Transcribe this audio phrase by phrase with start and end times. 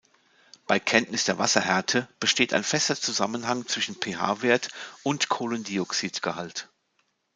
[0.65, 4.69] Bei Kenntnis der Wasserhärte besteht ein fester Zusammenhang zwischen pH-Wert
[5.03, 6.69] und Kohlendioxidgehalt.